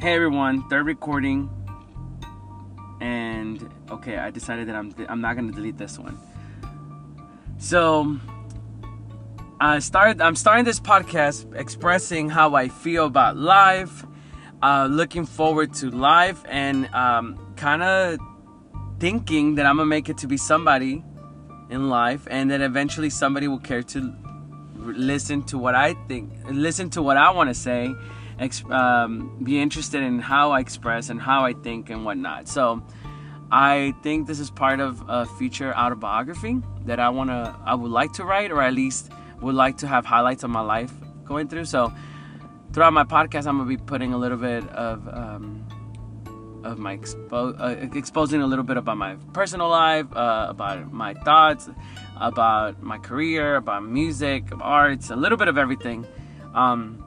Hey 0.00 0.14
everyone, 0.14 0.66
third 0.70 0.86
recording. 0.86 1.50
And 3.02 3.68
okay, 3.90 4.16
I 4.16 4.30
decided 4.30 4.66
that 4.68 4.74
I'm 4.74 4.94
I'm 5.10 5.20
not 5.20 5.36
gonna 5.36 5.52
delete 5.52 5.76
this 5.76 5.98
one. 5.98 6.18
So 7.58 8.16
I 9.60 9.78
started 9.80 10.22
I'm 10.22 10.36
starting 10.36 10.64
this 10.64 10.80
podcast 10.80 11.54
expressing 11.54 12.30
how 12.30 12.54
I 12.54 12.68
feel 12.68 13.04
about 13.04 13.36
life, 13.36 14.06
uh, 14.62 14.88
looking 14.90 15.26
forward 15.26 15.74
to 15.74 15.90
life, 15.90 16.42
and 16.48 16.86
um, 16.94 17.54
kind 17.56 17.82
of 17.82 18.18
thinking 19.00 19.56
that 19.56 19.66
I'm 19.66 19.76
gonna 19.76 19.84
make 19.84 20.08
it 20.08 20.16
to 20.18 20.26
be 20.26 20.38
somebody 20.38 21.04
in 21.68 21.90
life, 21.90 22.26
and 22.30 22.50
that 22.50 22.62
eventually 22.62 23.10
somebody 23.10 23.48
will 23.48 23.58
care 23.58 23.82
to 23.82 24.14
listen 24.84 25.42
to 25.44 25.58
what 25.58 25.74
I 25.74 25.94
think, 26.08 26.32
listen 26.50 26.90
to 26.90 27.02
what 27.02 27.16
I 27.16 27.30
want 27.30 27.50
to 27.50 27.54
say 27.54 27.94
um, 28.70 29.38
be 29.42 29.60
interested 29.60 30.02
in 30.02 30.18
how 30.18 30.52
I 30.52 30.60
express 30.60 31.10
and 31.10 31.20
how 31.20 31.44
I 31.44 31.52
think 31.52 31.90
and 31.90 32.04
whatnot. 32.04 32.48
So 32.48 32.82
I 33.52 33.94
think 34.02 34.26
this 34.26 34.40
is 34.40 34.50
part 34.50 34.80
of 34.80 35.02
a 35.08 35.26
future 35.26 35.76
autobiography 35.76 36.62
that 36.86 36.98
I 36.98 37.10
wanna, 37.10 37.58
I 37.64 37.74
would 37.74 37.90
like 37.90 38.12
to 38.14 38.24
write, 38.24 38.50
or 38.50 38.62
at 38.62 38.72
least 38.72 39.10
would 39.40 39.54
like 39.54 39.78
to 39.78 39.86
have 39.86 40.06
highlights 40.06 40.42
of 40.42 40.50
my 40.50 40.60
life 40.60 40.92
going 41.24 41.48
through. 41.48 41.66
So 41.66 41.92
throughout 42.72 42.92
my 42.92 43.04
podcast, 43.04 43.46
I'm 43.46 43.58
gonna 43.58 43.68
be 43.68 43.76
putting 43.76 44.14
a 44.14 44.18
little 44.18 44.38
bit 44.38 44.66
of. 44.70 45.06
Um, 45.08 45.66
of 46.64 46.78
my 46.78 46.96
expo- 46.96 47.58
uh, 47.58 47.96
exposing 47.96 48.42
a 48.42 48.46
little 48.46 48.64
bit 48.64 48.76
about 48.76 48.96
my 48.96 49.16
personal 49.32 49.68
life, 49.68 50.06
uh, 50.14 50.46
about 50.48 50.92
my 50.92 51.14
thoughts, 51.14 51.68
about 52.16 52.82
my 52.82 52.98
career, 52.98 53.56
about 53.56 53.84
music, 53.84 54.44
arts, 54.60 55.10
a 55.10 55.16
little 55.16 55.38
bit 55.38 55.48
of 55.48 55.58
everything. 55.58 56.06
Um, 56.54 57.04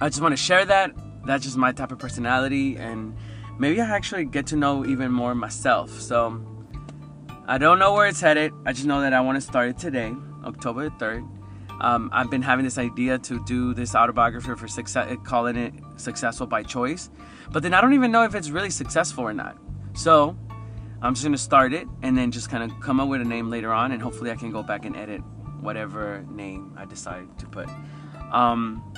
I 0.00 0.08
just 0.08 0.20
want 0.20 0.32
to 0.32 0.42
share 0.42 0.64
that. 0.64 0.92
That's 1.24 1.44
just 1.44 1.56
my 1.56 1.72
type 1.72 1.92
of 1.92 1.98
personality, 1.98 2.76
and 2.76 3.16
maybe 3.58 3.80
I 3.80 3.86
actually 3.86 4.26
get 4.26 4.46
to 4.48 4.56
know 4.56 4.84
even 4.84 5.10
more 5.10 5.34
myself. 5.34 5.90
So 6.00 6.40
I 7.46 7.58
don't 7.58 7.78
know 7.78 7.94
where 7.94 8.06
it's 8.06 8.20
headed. 8.20 8.52
I 8.64 8.72
just 8.72 8.86
know 8.86 9.00
that 9.00 9.12
I 9.12 9.20
want 9.20 9.36
to 9.36 9.40
start 9.40 9.70
it 9.70 9.78
today, 9.78 10.14
October 10.44 10.90
3rd. 10.90 11.26
Um, 11.80 12.10
I've 12.12 12.30
been 12.30 12.42
having 12.42 12.64
this 12.64 12.78
idea 12.78 13.18
to 13.18 13.44
do 13.44 13.74
this 13.74 13.94
autobiography 13.94 14.54
for 14.54 14.68
success, 14.68 15.16
calling 15.24 15.56
it 15.56 15.74
successful 15.96 16.46
by 16.46 16.62
choice, 16.62 17.10
but 17.52 17.62
then 17.62 17.74
I 17.74 17.80
don't 17.80 17.94
even 17.94 18.10
know 18.10 18.24
if 18.24 18.34
it's 18.34 18.50
really 18.50 18.70
successful 18.70 19.24
or 19.24 19.34
not. 19.34 19.58
So 19.94 20.36
I'm 21.02 21.14
just 21.14 21.24
gonna 21.24 21.36
start 21.38 21.72
it 21.72 21.86
and 22.02 22.16
then 22.16 22.30
just 22.30 22.50
kind 22.50 22.62
of 22.62 22.80
come 22.80 23.00
up 23.00 23.08
with 23.08 23.20
a 23.20 23.24
name 23.24 23.50
later 23.50 23.72
on, 23.72 23.92
and 23.92 24.00
hopefully 24.00 24.30
I 24.30 24.36
can 24.36 24.50
go 24.50 24.62
back 24.62 24.84
and 24.84 24.96
edit 24.96 25.20
whatever 25.60 26.24
name 26.30 26.74
I 26.78 26.84
decide 26.84 27.38
to 27.38 27.46
put. 27.46 27.68
Um, 28.32 28.94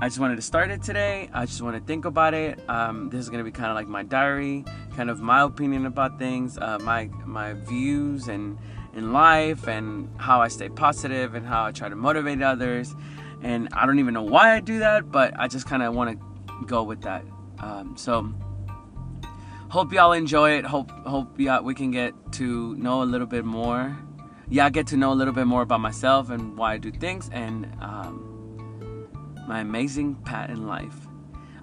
I 0.00 0.08
just 0.08 0.18
wanted 0.18 0.36
to 0.36 0.42
start 0.42 0.70
it 0.70 0.82
today. 0.82 1.30
I 1.32 1.46
just 1.46 1.62
want 1.62 1.76
to 1.76 1.82
think 1.82 2.06
about 2.06 2.34
it. 2.34 2.58
Um, 2.68 3.08
this 3.08 3.20
is 3.20 3.28
gonna 3.28 3.44
be 3.44 3.52
kind 3.52 3.70
of 3.70 3.76
like 3.76 3.88
my 3.88 4.02
diary, 4.02 4.64
kind 4.96 5.08
of 5.08 5.20
my 5.20 5.42
opinion 5.42 5.86
about 5.86 6.18
things, 6.18 6.58
uh, 6.58 6.78
my 6.80 7.08
my 7.24 7.54
views 7.54 8.28
and 8.28 8.58
in 8.94 9.12
life, 9.12 9.68
and 9.68 10.08
how 10.18 10.40
I 10.42 10.48
stay 10.48 10.68
positive 10.68 11.34
and 11.34 11.46
how 11.46 11.64
I 11.64 11.72
try 11.72 11.88
to 11.88 11.96
motivate 11.96 12.42
others. 12.42 12.94
And 13.42 13.68
I 13.72 13.86
don't 13.86 13.98
even 13.98 14.14
know 14.14 14.22
why 14.22 14.54
I 14.54 14.60
do 14.60 14.78
that, 14.80 15.10
but 15.10 15.34
I 15.38 15.48
just 15.48 15.66
kind 15.66 15.82
of 15.82 15.94
want 15.94 16.18
to 16.18 16.66
go 16.66 16.82
with 16.82 17.02
that. 17.02 17.24
Um, 17.58 17.96
so 17.96 18.32
hope 19.68 19.92
y'all 19.92 20.12
enjoy 20.12 20.52
it. 20.58 20.64
Hope 20.64 20.90
hope 21.06 21.38
y'all, 21.40 21.62
we 21.62 21.74
can 21.74 21.90
get 21.90 22.14
to 22.32 22.76
know 22.76 23.02
a 23.02 23.04
little 23.04 23.26
bit 23.26 23.44
more. 23.44 23.96
Yeah, 24.48 24.68
get 24.70 24.86
to 24.88 24.96
know 24.96 25.12
a 25.12 25.14
little 25.14 25.32
bit 25.34 25.46
more 25.46 25.62
about 25.62 25.80
myself 25.80 26.30
and 26.30 26.56
why 26.56 26.74
I 26.74 26.78
do 26.78 26.90
things 26.90 27.30
and. 27.32 27.66
Um, 27.80 28.28
my 29.46 29.60
amazing 29.60 30.14
path 30.14 30.50
in 30.50 30.66
life. 30.66 30.94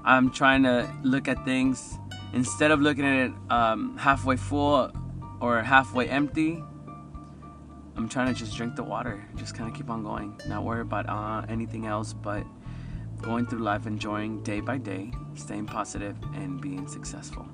I'm 0.03 0.31
trying 0.31 0.63
to 0.63 0.87
look 1.03 1.27
at 1.27 1.43
things 1.45 1.97
instead 2.33 2.71
of 2.71 2.81
looking 2.81 3.05
at 3.05 3.27
it 3.27 3.33
um, 3.49 3.97
halfway 3.97 4.35
full 4.35 4.91
or 5.41 5.61
halfway 5.61 6.07
empty. 6.07 6.63
I'm 7.99 8.07
trying 8.07 8.33
to 8.33 8.33
just 8.33 8.55
drink 8.55 8.77
the 8.77 8.83
water, 8.83 9.21
just 9.35 9.55
kind 9.55 9.69
of 9.69 9.75
keep 9.75 9.89
on 9.89 10.05
going, 10.05 10.39
not 10.47 10.63
worry 10.63 10.79
about 10.79 11.09
uh, 11.09 11.45
anything 11.49 11.85
else, 11.85 12.13
but 12.13 12.45
going 13.21 13.45
through 13.45 13.59
life, 13.59 13.87
enjoying 13.87 14.41
day 14.41 14.61
by 14.61 14.77
day, 14.77 15.11
staying 15.35 15.65
positive, 15.65 16.15
and 16.33 16.61
being 16.61 16.87
successful. 16.87 17.45